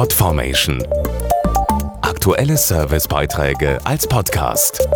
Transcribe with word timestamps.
Podformation. 0.00 0.82
Aktuelle 2.00 2.56
Servicebeiträge 2.56 3.78
als 3.84 4.06
Podcast. 4.06 4.88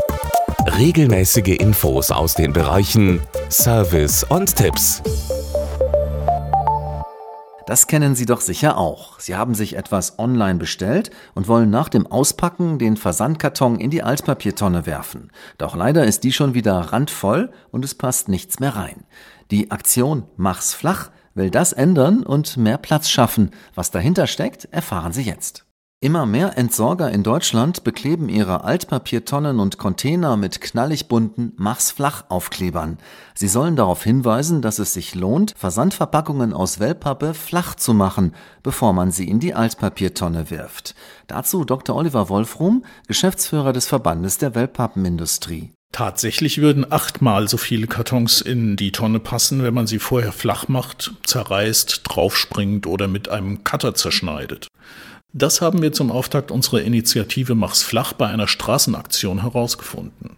Regelmäßige 0.78 1.58
Infos 1.58 2.10
aus 2.10 2.32
den 2.32 2.54
Bereichen 2.54 3.20
Service 3.50 4.24
und 4.24 4.56
Tipps. 4.56 5.02
Das 7.66 7.86
kennen 7.86 8.14
Sie 8.14 8.24
doch 8.24 8.40
sicher 8.40 8.78
auch. 8.78 9.20
Sie 9.20 9.36
haben 9.36 9.54
sich 9.54 9.76
etwas 9.76 10.18
online 10.18 10.58
bestellt 10.58 11.10
und 11.34 11.48
wollen 11.48 11.68
nach 11.68 11.90
dem 11.90 12.06
Auspacken 12.06 12.78
den 12.78 12.96
Versandkarton 12.96 13.78
in 13.78 13.90
die 13.90 14.02
Altpapiertonne 14.02 14.86
werfen. 14.86 15.30
Doch 15.58 15.76
leider 15.76 16.06
ist 16.06 16.24
die 16.24 16.32
schon 16.32 16.54
wieder 16.54 16.78
randvoll 16.78 17.52
und 17.70 17.84
es 17.84 17.94
passt 17.94 18.30
nichts 18.30 18.58
mehr 18.58 18.74
rein. 18.74 19.04
Die 19.50 19.70
Aktion 19.70 20.22
Mach's 20.38 20.72
flach 20.72 21.10
will 21.34 21.50
das 21.50 21.72
ändern 21.72 22.22
und 22.22 22.56
mehr 22.56 22.78
Platz 22.78 23.08
schaffen. 23.08 23.50
Was 23.74 23.90
dahinter 23.90 24.26
steckt, 24.26 24.66
erfahren 24.72 25.12
Sie 25.12 25.22
jetzt. 25.22 25.64
Immer 26.04 26.26
mehr 26.26 26.58
Entsorger 26.58 27.10
in 27.10 27.22
Deutschland 27.22 27.82
bekleben 27.82 28.28
ihre 28.28 28.62
Altpapiertonnen 28.62 29.58
und 29.58 29.78
Container 29.78 30.36
mit 30.36 30.60
knallig 30.60 31.08
bunten 31.08 31.54
Mach's 31.56 31.92
flach 31.92 32.24
Aufklebern. 32.28 32.98
Sie 33.34 33.48
sollen 33.48 33.74
darauf 33.74 34.04
hinweisen, 34.04 34.60
dass 34.60 34.78
es 34.78 34.92
sich 34.92 35.14
lohnt, 35.14 35.54
Versandverpackungen 35.56 36.52
aus 36.52 36.78
Wellpappe 36.78 37.32
flach 37.32 37.74
zu 37.74 37.94
machen, 37.94 38.34
bevor 38.62 38.92
man 38.92 39.12
sie 39.12 39.26
in 39.26 39.40
die 39.40 39.54
Altpapiertonne 39.54 40.50
wirft. 40.50 40.94
Dazu 41.26 41.64
Dr. 41.64 41.96
Oliver 41.96 42.28
Wolfrum, 42.28 42.84
Geschäftsführer 43.08 43.72
des 43.72 43.86
Verbandes 43.86 44.36
der 44.36 44.54
Wellpappenindustrie. 44.54 45.72
Tatsächlich 45.94 46.60
würden 46.60 46.90
achtmal 46.90 47.46
so 47.46 47.56
viele 47.56 47.86
Kartons 47.86 48.40
in 48.40 48.74
die 48.74 48.90
Tonne 48.90 49.20
passen, 49.20 49.62
wenn 49.62 49.74
man 49.74 49.86
sie 49.86 50.00
vorher 50.00 50.32
flach 50.32 50.66
macht, 50.66 51.12
zerreißt, 51.22 52.00
draufspringt 52.02 52.88
oder 52.88 53.06
mit 53.06 53.28
einem 53.28 53.62
Cutter 53.62 53.94
zerschneidet. 53.94 54.66
Das 55.32 55.60
haben 55.60 55.82
wir 55.82 55.92
zum 55.92 56.10
Auftakt 56.10 56.50
unserer 56.50 56.82
Initiative 56.82 57.54
Mach's 57.54 57.84
flach 57.84 58.12
bei 58.12 58.26
einer 58.26 58.48
Straßenaktion 58.48 59.42
herausgefunden. 59.42 60.36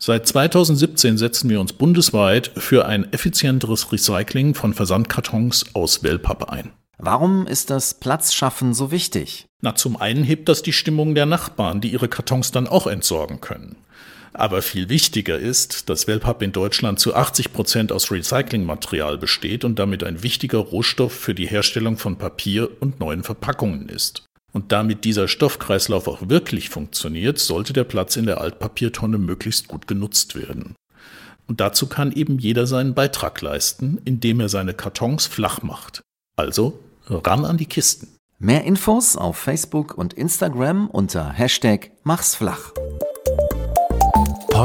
Seit 0.00 0.26
2017 0.26 1.18
setzen 1.18 1.50
wir 1.50 1.60
uns 1.60 1.72
bundesweit 1.72 2.50
für 2.56 2.86
ein 2.86 3.12
effizienteres 3.12 3.92
Recycling 3.92 4.56
von 4.56 4.74
Versandkartons 4.74 5.66
aus 5.74 6.02
Wellpappe 6.02 6.50
ein. 6.50 6.72
Warum 6.98 7.46
ist 7.46 7.70
das 7.70 7.94
Platzschaffen 7.94 8.74
so 8.74 8.90
wichtig? 8.90 9.46
Na, 9.62 9.76
zum 9.76 10.00
einen 10.00 10.24
hebt 10.24 10.48
das 10.48 10.62
die 10.62 10.72
Stimmung 10.72 11.14
der 11.14 11.26
Nachbarn, 11.26 11.80
die 11.80 11.92
ihre 11.92 12.08
Kartons 12.08 12.50
dann 12.50 12.66
auch 12.66 12.88
entsorgen 12.88 13.40
können. 13.40 13.76
Aber 14.32 14.62
viel 14.62 14.88
wichtiger 14.88 15.38
ist, 15.38 15.88
dass 15.88 16.06
Wellpapp 16.06 16.42
in 16.42 16.52
Deutschland 16.52 16.98
zu 16.98 17.14
80 17.14 17.52
Prozent 17.52 17.92
aus 17.92 18.10
Recyclingmaterial 18.10 19.18
besteht 19.18 19.64
und 19.64 19.78
damit 19.78 20.04
ein 20.04 20.22
wichtiger 20.22 20.58
Rohstoff 20.58 21.12
für 21.12 21.34
die 21.34 21.46
Herstellung 21.46 21.96
von 21.96 22.16
Papier 22.16 22.70
und 22.80 23.00
neuen 23.00 23.22
Verpackungen 23.22 23.88
ist. 23.88 24.24
Und 24.52 24.72
damit 24.72 25.04
dieser 25.04 25.28
Stoffkreislauf 25.28 26.08
auch 26.08 26.28
wirklich 26.28 26.70
funktioniert, 26.70 27.38
sollte 27.38 27.72
der 27.72 27.84
Platz 27.84 28.16
in 28.16 28.26
der 28.26 28.40
Altpapiertonne 28.40 29.18
möglichst 29.18 29.68
gut 29.68 29.86
genutzt 29.86 30.34
werden. 30.34 30.74
Und 31.46 31.60
dazu 31.60 31.86
kann 31.86 32.12
eben 32.12 32.38
jeder 32.38 32.66
seinen 32.66 32.94
Beitrag 32.94 33.40
leisten, 33.40 34.00
indem 34.04 34.40
er 34.40 34.48
seine 34.48 34.74
Kartons 34.74 35.26
flach 35.26 35.62
macht. 35.62 36.02
Also 36.36 36.80
ran 37.06 37.44
an 37.44 37.56
die 37.56 37.66
Kisten. 37.66 38.08
Mehr 38.38 38.64
Infos 38.64 39.16
auf 39.16 39.36
Facebook 39.36 39.96
und 39.96 40.12
Instagram 40.12 40.88
unter 40.88 41.30
Hashtag 41.32 41.92
Mach's 42.02 42.34
flach 42.34 42.72